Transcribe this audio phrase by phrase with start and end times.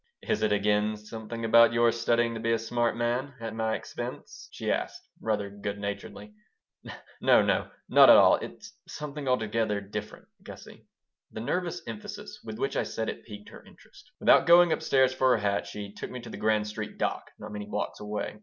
[0.23, 4.47] "Is it again something about your studying to be a smart man at my expense?"
[4.49, 6.33] she asked, rather good naturedly
[7.21, 7.69] "No, no.
[7.87, 8.37] Not at all.
[8.37, 10.87] It's something altogether different, Gussie."
[11.31, 14.09] The nervous emphasis with which I said it piqued her interest.
[14.19, 17.29] Without going up stairs for her hat she took me to the Grand Street dock,
[17.37, 18.39] not many blocks away.